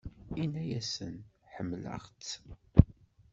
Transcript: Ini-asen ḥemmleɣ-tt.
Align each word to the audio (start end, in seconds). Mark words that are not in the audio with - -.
Ini-asen 0.43 1.15
ḥemmleɣ-tt. 1.53 2.29